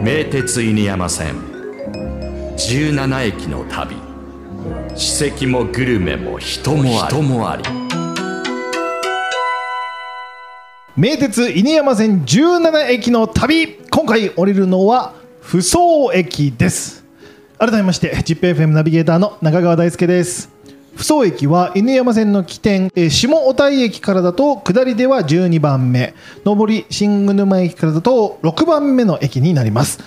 [0.00, 1.34] 名鉄犬山線。
[2.56, 3.96] 17駅の旅。
[4.94, 7.16] 史跡もグルメも人もあり。
[7.16, 7.64] 人もあり。
[10.96, 13.80] 名鉄犬山線17駅の旅。
[13.90, 17.04] 今回降りるのは扶桑駅です。
[17.58, 20.57] 改めまして ZIPFM ナビゲーターの中川大輔です
[20.98, 26.12] 扶桑駅は犬山線の起点えー下小田駅からだと下りでは12番目。
[26.44, 30.00] 上り新沼駅からだと6番目の駅になります。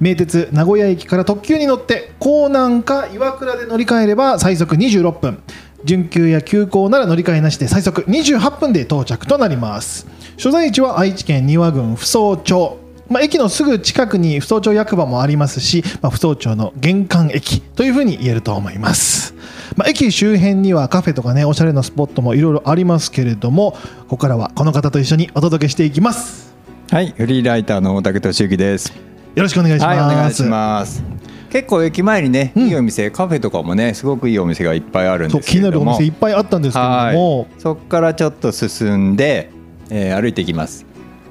[0.00, 5.40] 名鉄名古屋駅から特急に乗って江南か岩倉で乗り換えれば最速26分。
[5.84, 10.08] 準急や急行なら乗り換えなしで最速28分で到着となります。
[10.36, 12.81] 所在地は愛知県丹羽郡扶桑町。
[13.08, 19.34] まあ、駅のすぐ近くに扶桑町役場もありますし、まあ、扶桑町の玄関駅というふうに言えると思います、
[19.76, 23.78] まあ、駅周辺にはカフェとかねおしゃれなスポットもいろいろありますけれどもこ
[24.10, 26.52] こからはこの方と一緒にお届けしていきます
[26.92, 28.92] はい、フリーライターの大竹俊之です。
[29.34, 31.02] よろしくお願いします、はい、お願いします。
[31.48, 35.86] 結構駅前にね、うんいいお店、カフェとかもね、すごくいいお店がいっぱいあるんそう気になるお。
[35.86, 39.50] 店いっぱいあったんですけれども、はい、そこからちょっと進んで、
[39.88, 40.84] えー歩いていきます。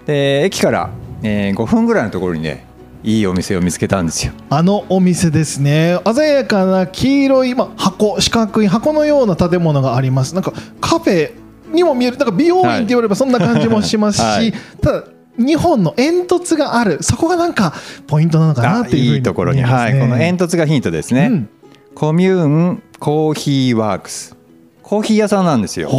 [0.07, 0.89] で、駅から、
[1.23, 2.65] えー、5分ぐらいのところにね、
[3.03, 4.33] いいお店を見つけたんですよ。
[4.49, 5.99] あのお店ですね。
[6.13, 10.35] 鮮やかな黄色い、まあ、箱四角い箱のような建物があります。
[10.35, 11.33] なんかカフェ
[11.71, 14.53] にも見えるなんか美容院って言われればそんな感じもしますし、はい。
[14.81, 15.03] ただ
[15.39, 17.01] 2本の煙突がある。
[17.01, 17.73] そこがなんか
[18.05, 21.27] ポイントなのかなあっていうふうにいいところに、はい、この煙突がヒントですね。
[21.31, 21.49] うん。
[21.95, 24.35] コミューンコーヒーワークス。
[24.83, 25.89] コーヒー屋さんなんですよ。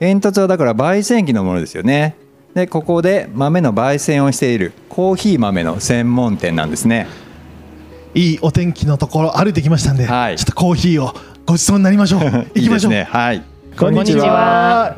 [0.00, 2.16] 煙突はだから焙煎機のものですよね
[2.54, 7.08] でここで豆の焙煎をしているコーヒー豆の専門店なんですね。
[8.14, 10.38] いいお天気のところ歩いてきましたんで、はい。
[10.38, 11.12] ちょっとコーヒーを
[11.46, 12.20] ごちそうになりましょう。
[12.54, 12.92] 行きましょう。
[12.92, 13.42] はい。
[13.76, 14.96] こんにちは。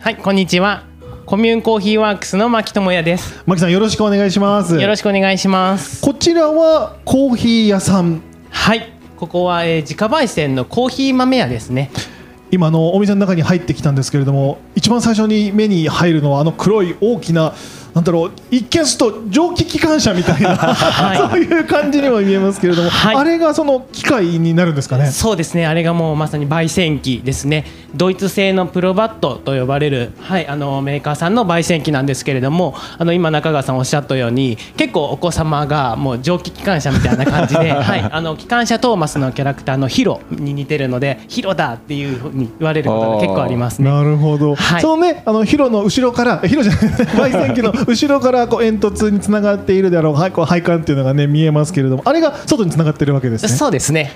[0.00, 0.10] は。
[0.10, 0.82] い、こんにちは。
[1.24, 3.40] コミューンコーヒーワークスの牧智也です。
[3.46, 4.74] 牧さんよろしくお願いします。
[4.74, 6.02] よろしくお願いします。
[6.02, 8.22] こちらはコーヒー屋さん。
[8.50, 11.92] はい、ここは、えー、自家焙煎のコーヒー豆屋ですね。
[12.52, 17.54] 今のお店の中に入ってきたんですけれども一番最初に目に入るのはあの黒い大きな
[17.94, 25.10] なんだろう一見すると蒸気機関車みたいな、はい そういう感じにも見えますけれども、はいあれがその機械になるんですかね？
[25.10, 25.66] そうですね。
[25.66, 27.64] あれがもうまさに焙煎機ですね。
[27.94, 43.90] ドイツ製のプロバットと呼ばれるはいあのメーカーさんの焙煎機なんですけれども、あの今中川さんおっしゃったように結構お子様がもう蒸気機関車みたいな感じで、 はいあの機関車トーマスのキャラクターのヒロに似てるのでヒロだっていうふうに言われることが結構ありますね。
[43.90, 46.80] なるほど、はいそのねあのヒロの後ろからヒロじゃない
[47.30, 54.12] 焙煎機の後ろからこう煙突につながっているであろうはいこう配管っていうのがね見えますけれどもあれが外につながってるわけですねそうですね。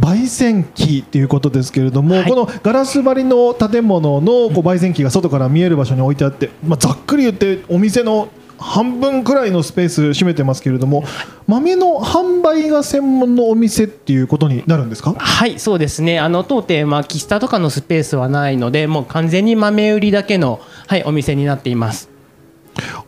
[0.00, 11.04] 焙煎機っていうことですけれども、はいこのガラス張りの建物のこう焙煎機が外から見える場所に置いてあって、まあ、ざっくり言ってお店の半分くらいのスペース占めてますけれども
[11.46, 15.14] 豆の販売が専門のお店っていうことになるんですか？
[15.18, 16.18] はい、そうですね。
[16.18, 22.08] あの当店は喫茶とかのスペースはないので、もう完全に豆売りだけのはいお店になっています。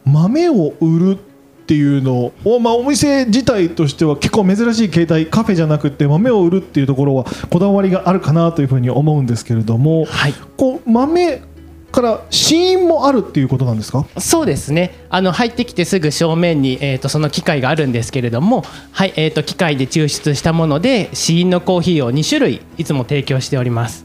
[0.05, 1.19] 豆を売るっ
[1.67, 10.35] ていうのを、まあ、お店自体としては結構珍しい形態カフェじゃなくて豆を売るっていうところはこだわりがあるかなというふうに思うんですけれども、はい。
[10.57, 11.43] こう豆
[11.91, 14.07] から試飲もあるっていうことなんですか？
[14.19, 15.07] そうですね。
[15.09, 18.63] あの入ってきてすぐ正面にえっ、とその機械があるんですけれども、
[18.93, 24.05] はいえっ、と機械で抽出したもので試飲のコーヒーを2種類いつも提供しております。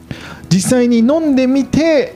[0.49, 2.15] 実際に飲んでみて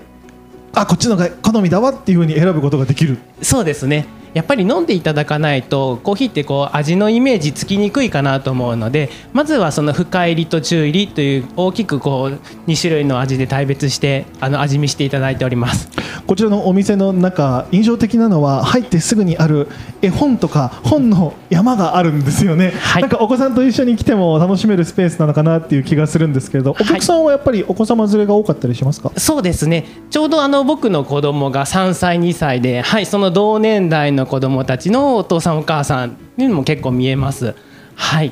[0.76, 4.06] あこっちのが好みだわっていうふうに選ぶことができるそうですね。
[4.36, 15.90] やっぱり飲んでいただかないとコーヒーってこう味のイメージつきにくいかなと思うのでまずはその深入りと中入りという大きくこう2種類の味で大別してあの味見していただいております。
[16.28, 19.68] こちらのお店の中印象的なのは入ってすぐにある
[20.02, 23.02] 絵本とか本の山があるんですよね、はい。
[23.04, 29.86] なんかお子さんと一緒に来ても楽しめるスペースなのかなっていう気がするんですけれどお客さんはやっぱりお子様連れが多かったりしますか、そうですね。
[30.10, 37.56] ちょうどあの僕の子供が3歳2歳で、はい、その同年代の子供たちのお父さんお母さんにも結構見えます。
[37.96, 38.32] はい。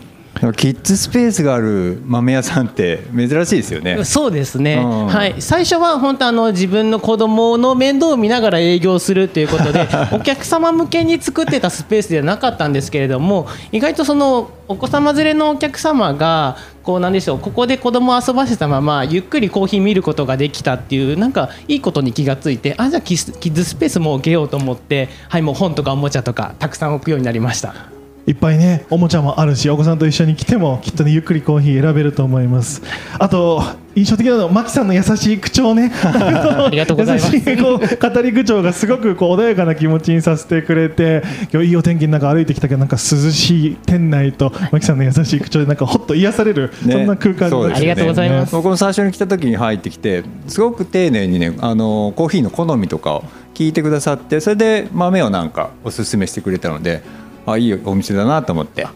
[0.52, 4.04] キッズスペースがある豆屋さんって珍しいですよね。
[4.04, 5.06] そうですね、うん。
[5.08, 27.93] はい、最初は本当あの自分の子供の面倒を見ながら営業するということで お客様向けに作ってたスペースではなかったんですけれども意外とそのお子様連れのお客様がこうなんでしょうここで子供を遊ばせたままゆっくりコーヒー見ることができたっていうなんかいいことに気がついてあじゃあキッズスペース設けようと思ってはいもう本とかおもちゃとかたくさん置くようになりました。
[28.26, 32.82] いっぱいねおもちゃもあるしお子さんと一緒に来てもきっとねゆっくりコーヒー選べると思います。
[33.20, 33.62] あと
[33.96, 35.92] 印象的なのはマキさんの優しい口調ね。
[36.04, 37.36] ありがとうございます。
[37.36, 37.80] 優しいこう
[38.14, 41.22] 語り口調がすごくこう穏やかな気持ちにさせてくれて
[41.52, 46.94] 今日いいお天気の中歩いてきたけどなんか涼しい店内とマキさんの優しい口調でなんかほっと癒される、ね。
[46.94, 47.74] そんな空間でね。
[47.76, 48.56] ありがとうございます。
[48.56, 57.04] 僕も最初に来た時に入ってきてすごく丁寧にねあのコーヒーの好みとかを聞いてくださってそれで豆をなんかおすすめしてくれたので
[57.46, 58.88] あいいお店だなと思って。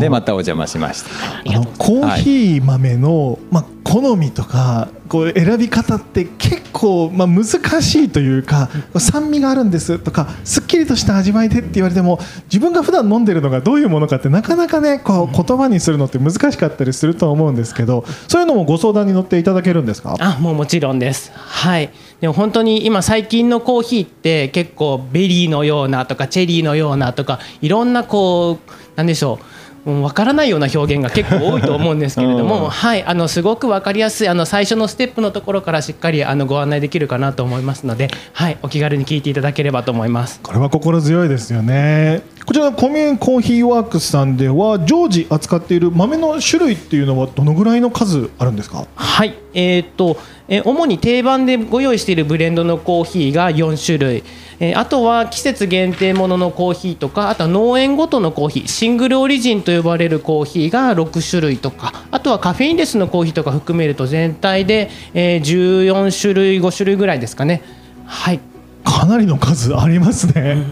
[0.00, 1.10] でまたお邪魔しました。
[1.48, 8.68] あのコーヒー豆の、まあ、好みとかこう選び方って結構、まあ、難しいというか
[8.98, 20.16] 酸味があるんですとかすっきりとした味わいでって言われても自分が普段飲んでるのがどういうものかってなかなかねこう言葉にするのって難しかったりすると思うんですけどそういうのもご相談に乗っていただけるんですか？
[20.18, 21.30] あもうもちろんです。
[21.32, 21.90] はい。
[22.20, 29.55] でも本当に今最近のコーヒーって結構ベリーのようなとかチェリーのようなとかいろんなこうなんでしょううん
[29.86, 32.70] わからないような表現が結構多いと思うんですけれども、うん。
[32.70, 40.40] はい、あのすごくわかりやすいあの最初のステップのところからしっかりあのご案内できるかなと思いますので、はい、お気軽に聞いていただければと思います。
[40.42, 42.22] これは心強いですよね。
[42.44, 48.86] こちらのコミューンコーヒーワークスさんでは常時扱っている豆の種類っていうのはどのぐらいの数あるんですか？
[48.94, 50.16] はい、えーっと、
[50.48, 54.24] えー主に定番でご用意しているブレンドのコーヒーが4種類、
[54.60, 67.62] えーあとは季節限定もののコーヒーとか、あとは農園ごとのコーヒー、シングルオリジンと呼ばれるコーヒーが6種類とか、あとはカフェインレスのコーヒーとか含めると全体で、えー14種類、5種類ぐらいですかね。
[68.06, 68.40] はい
[68.84, 70.62] かなりの数ありますね。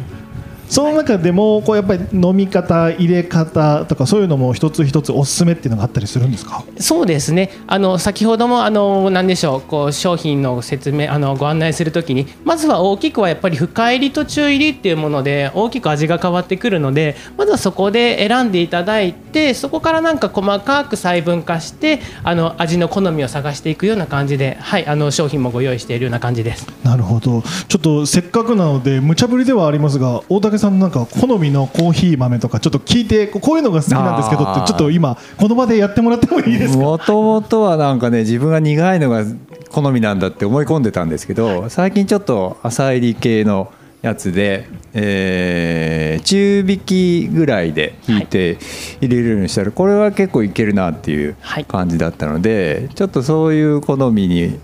[0.75, 6.65] その中でもこうやっぱり飲み方入れ方とかそういうのも一つ一つおすすめっていうのがあったりするんですか？
[6.81, 7.51] そうですね。
[7.69, 26.67] あの先ほどもあの何でしょうこう商品の説明あのご案内するときにまずは大きくはやっぱり深入りと中入りっていうもので大きく味が変わってくるのでまずはそこで選んでいただいてそこからなんか細かく細分化してあの味の好みを探していくような感じで、はい、あの商品もご用意しているような感じです。
[26.83, 27.43] なるほど。
[27.69, 36.79] ちょっとせっかくなので無茶ぶりではありますが大竹さんのなんか好みのコーヒー豆とかちょっと聞いてこういうのが好きなんですけどってちょっと今この場でやってもらってもいいですか？
[36.85, 39.25] もともとはなんかね自分が苦いのが
[39.71, 43.73] 好みなんだって思い込んでたんですけど最近ちょっと浅入り系の
[44.03, 48.59] やつで、えー中引きぐらいで引いて
[49.01, 51.65] 入れるようにしたらこれは結構いけるなっていうはい。
[51.65, 54.59] 感じだったのでちょっとそういう好みに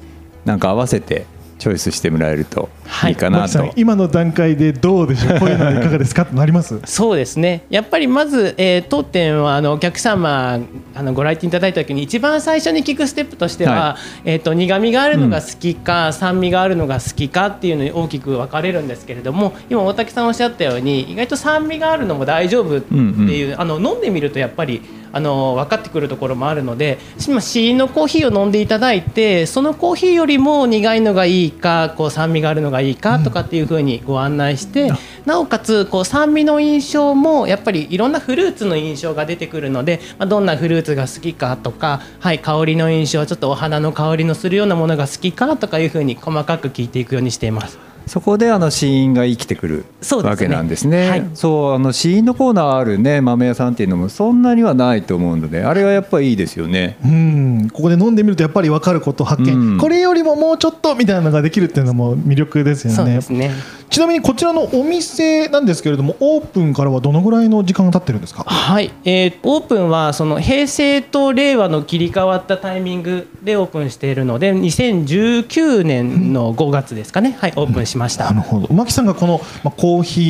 [0.44, 1.26] なんか合わせて
[1.60, 2.68] チョイスしてもらえると
[3.08, 3.12] い。
[3.12, 3.42] いかなと。
[3.42, 3.70] マキさん。
[3.76, 5.38] 今の段階でどうでしょう？
[5.40, 6.22] こういうのはいかがですか？
[6.22, 6.80] ってなります？
[6.86, 7.62] そうですね。
[7.70, 10.58] やっぱりまず、えー当店はあのお客様
[10.94, 24.80] あのご来店いただいた時に一番最初に聞くステップとしては、はえー、と苦味があるのが好きか、酸味があるのが好きかっていうのに大きく分かれるんですけれども今大竹さんおっしゃったように意外と酸味があるのも大丈夫っていう、あの飲んでみるとやっぱり
[25.12, 34.92] あの分かってくるところもあるので今試飲のコーヒーを飲んでいただいてそのコーヒーよりも苦いのがいいかこう酸味があるのがいいかとかっていうふうにご案内して、
[35.26, 47.89] なおかつこう酸味の印象もやっぱりいろんなフルーツの印象が出てくるので、まあ、どんなフルーツが好きかとか、はい、香りの印象ちょっとお花の香りのするようなものが好きかとかいうふうに細かく聞いていくようにしています。
[48.10, 49.84] そこであの試飲が生きてくる
[50.24, 51.08] わけなんですね。
[51.08, 51.30] はい。
[51.34, 56.96] そうあの試飲のコーナーあるね豆屋さんっていうのもそんなにはないと思うのであれはやっぱりいいですよね。
[57.04, 57.70] うん。
[57.72, 59.78] ここで飲んでみるとやっぱり分かること発見、うん。
[59.78, 62.96] これよりももうちょっとみたいなのができるっていうのも魅力ですよね。
[62.96, 63.52] そうですね。
[63.90, 68.44] ちなみにこちらのお店なんですけれどもオープンからはどのぐらいの時間が経ってるんですか？
[68.44, 78.24] はい、えーオープンはその平成と令和の切り替わったタイミングでオープンしているので2019年の5月ですかね、はい、オープンしました。
[78.24, 78.74] なるほど。
[78.74, 80.20] 牧さんがこの、まあ、コーヒ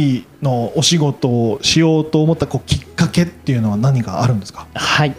[0.43, 4.67] ーのお仕事をしようと思ったこうきっかけっていうのは何かあるんですか？
[4.75, 5.17] はい、ま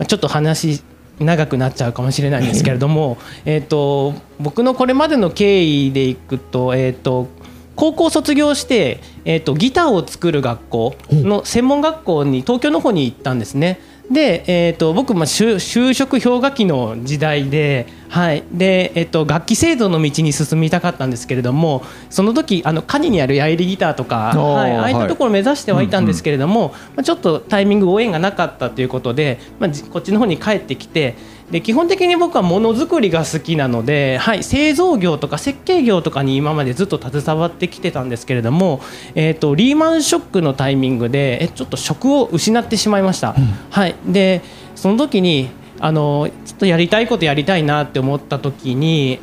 [0.00, 0.82] あちょっと話
[1.20, 7.28] 長くなっちゃうかもしれないんですけれども、えっと僕のこれまでの経緯でいくと、えっと
[7.76, 13.80] 高校卒業して、えっとギターを作る学校の専門学校に東京の方に行ったんですね。
[14.10, 31.14] で、えっと僕まあ就就職氷河期の時代で、はい、で、えっと楽器製造の道に進みたかったんですけれども、その時あのカニにあるヤイリギターとか、はい、ああいったところを目指してはいたんですけれども、けまあ、ちょっとタイミングご縁がなかったということで、まあ、じこっちの方に帰ってきて
[31.50, 38.80] で基本的に僕はものづくりが好きなので、はい、製造業とか設計業とかに今までずっと携わってきてたんですけれども、
[39.14, 43.34] えー、とリーマンショックのタイミングでえちょっと職を失ってしまいました。
[43.70, 44.42] はい、で
[44.76, 49.18] その時にあのちょっとやりたいことやりたいなって思った時に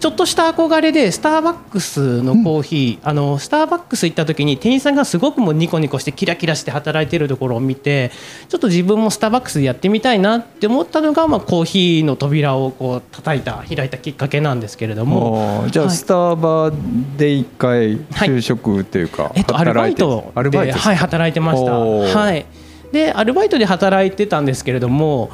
[0.00, 8.10] ちょっとした憧れでスターバックスのコーヒー、あのスターバックス行った時に店員さんがすごくもうニコニコしてキラキラして働いてるところを見て
[8.48, 15.64] ちょっと自分もスターバックスでやってみたいなって思ったのが、まあ、コーヒーの扉をこう叩いた開いたきっかけなんですけれども。
[15.70, 16.72] じゃあはいスターバ
[17.16, 21.72] で一回就職というか、えっと、アルバイトアルバイトではい、働いてました。
[21.72, 22.44] はい、
[22.92, 25.30] でアルバイトで働いてたんですけれども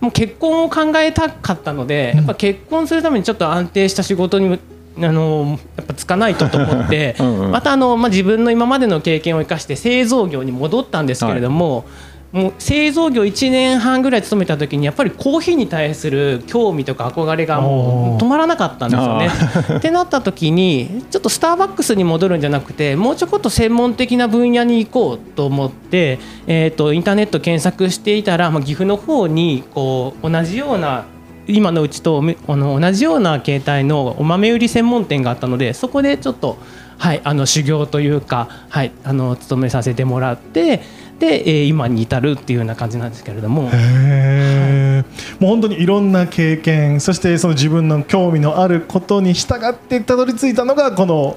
[0.00, 4.58] もう結婚を考えたかったので、やっぱ結婚するためにちょっと安定した仕事に
[5.00, 7.50] あのやっぱつかないとと思ってうんうん。
[7.50, 11.84] またあの、まあ、自分の今までの経験を生かして製造業に戻ったんですけれども、
[12.30, 19.30] もう製造業1年半ぐらい勤めた時にやっぱりコーヒーに対する興味とか憧れがもう止まらなかったんですよね。
[19.78, 31.04] ってなった時にちょっとスターバックスに戻るんじゃなくてもうちょこっと専門的な分野に行こうと思って、えー、とインターネット検索していたら、まあ、岐阜の方にこう同じような
[31.46, 36.58] 今のうちとあの同じような形態のお豆売り専門店があったのでそこでちょっと、
[36.98, 43.70] はい、あの修行というか、はい、あの勤めさせてもらってで、えー今に至るっていうような感じなんですけれども。
[43.72, 51.36] へーもう本当にいろんな経験そしてその自分の興味のあることに従ってたどり着いたのがこの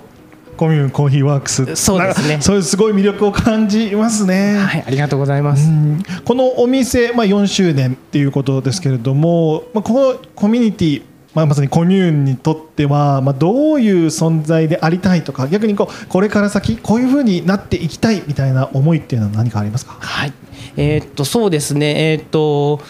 [0.58, 4.58] コミュコーヒーワークスそうですねそういうすごい魅力を感じますね。
[4.58, 5.68] はい、ありがとうございます。
[5.68, 19.94] うんこのお店、まあ、4周年っていうことですけれども、まあ、このコミュニティ、まあ、まさにコミューンにとっては、まあ、どういう存在でありたいとか逆にこうこれから先こういうふうになっていきたいみたいな思いっていうのは何かありますか？
[20.00, 20.34] はい、
[20.76, 22.82] えーっとそうですね、えーっと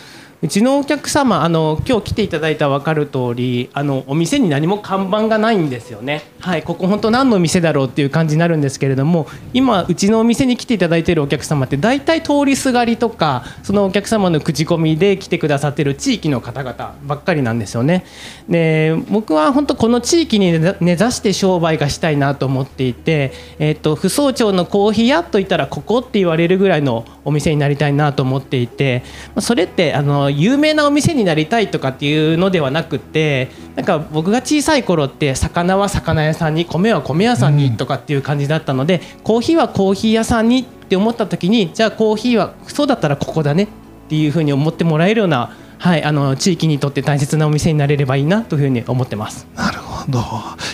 [0.44, 6.24] うちのお客様あの今日来ていただいた分かる通りあのお店に何も看板がないんですよね。
[6.42, 18.06] はい、ここ本当何の店だろうっていう感じになるんですけれども今うちのお店に来ていただいているお客様って大体通りすがりとかそのお客様の口コミで来てくださってる地域の方々ばっかりなんですよね。
[18.50, 29.04] で僕は本当この地域に根ざして商売がしたいなと思っていて、えー、と不総町のコーヒー屋といったらここって言われるぐらいのお店になりたいなと思っていて
[29.40, 43.68] それってあの有名なお店になりたいとかっていうのではなくてなんか僕が小さい頃って魚は魚屋さんに米は米屋さんにとかっていう感じだったので、コーヒーはコーヒー屋さんにって思った時にじゃあコーヒーはそうだったらここだねっ
[44.10, 49.48] ていうふうに思ってもらえるような、はい、あの地域にとって大切なお店になれればいいなというふうに思ってます。
[49.56, 50.22] なるほど。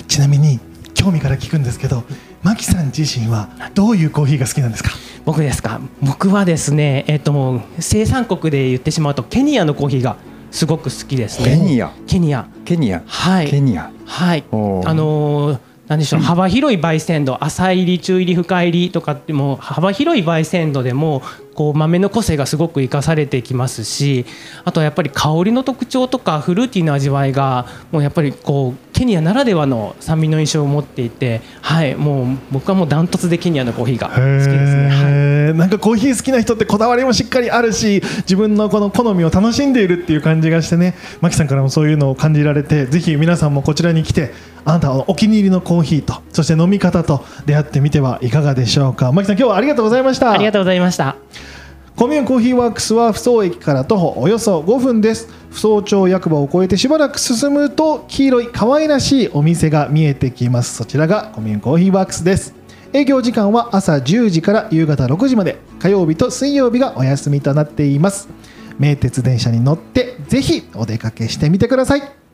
[0.07, 0.59] ちなみに
[0.95, 2.03] 興味から聞くんですけど
[2.41, 4.89] マキさん自身はどういうコーヒーが好きなんですか？
[5.23, 5.79] 僕ですか？
[6.01, 10.17] 僕はですね、えっともう生産国で言ってしまうとケニアのコーヒーが
[10.57, 11.49] すごく好きですね。
[11.49, 11.91] ケニア。
[12.07, 12.47] ケニア。
[12.65, 13.47] ケニア、はい。
[13.47, 13.91] ケニア。
[14.05, 14.43] はい。
[14.51, 16.19] あのーなんでしょう。
[16.21, 21.21] 幅広い焙煎度浅入り中入り深入りとかっても幅広い焙煎度でも
[21.57, 24.27] こう豆の個性がすごく生かされてきますし
[24.63, 34.89] あとはやっぱり香りの特徴とかフルーティーな味わいがもうやっぱりこうケニアならではの酸味の印象を持っていてはいもう僕はもうダントツでケニアのコーヒーが好きですね。
[34.89, 35.57] はい。
[35.57, 40.95] なんかコーヒー好きな人ってこだわりもしっかりあるし自分のこの好みを楽しんでいるっていう感じがしてね。
[41.21, 44.31] マキさんからもそういうのを感じられてぜひ皆さんもこちらに来て
[44.65, 49.11] あなたのお気に入りのコーヒーとそして飲み方と出会ってみてはいかがでしょうか。
[49.11, 50.31] マキさん今日はありがとうございました。
[50.31, 51.15] ありがとうございました。
[51.97, 55.29] コミューンコーヒーワークスは不総駅から徒歩およそ5分です。
[55.49, 60.75] 不総町役場を越えてしばらく進むと黄色い可愛らしいお店が見えてきます。
[60.75, 62.53] そちらがコミューンコーヒーワークスです。
[62.93, 65.57] 営業時間は朝10時から夕方6時まで。
[65.79, 68.29] 火曜日と水曜日がお休みとなっています。
[68.77, 72.26] 名鉄電車に乗ってぜひお出かけしてみてください。